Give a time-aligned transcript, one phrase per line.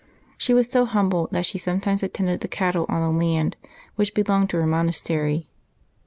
[0.35, 3.55] She was so humble that she sometimes attended the cattle on the land
[3.97, 5.51] which belonged to her monastery.